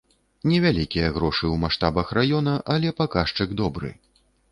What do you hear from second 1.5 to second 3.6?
маштабах раёна, але паказчык